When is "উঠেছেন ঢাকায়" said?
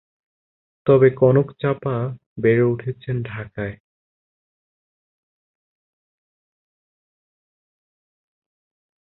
2.63-3.75